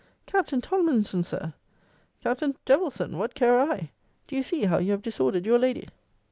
[0.25, 1.53] Captain Tomlinson, Sir!
[2.23, 3.91] Captain Devilson, what care I?
[4.25, 5.89] Do you see how you have disordered your lady?